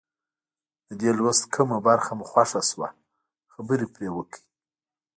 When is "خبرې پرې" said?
3.53-4.09